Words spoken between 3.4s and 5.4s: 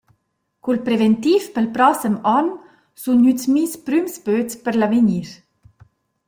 miss prüms böts per l’avegnir.